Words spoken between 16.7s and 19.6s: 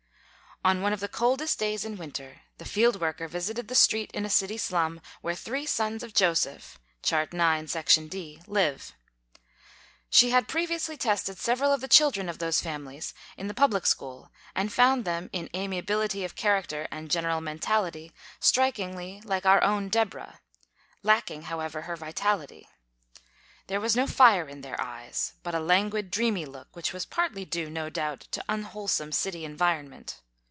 and general mentality, strikingly like